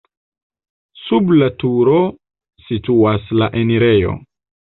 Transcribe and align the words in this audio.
Sub 1.01 1.33
la 1.41 1.49
turo 1.63 1.99
situas 2.69 3.31
la 3.43 3.51
enirejo. 3.65 4.17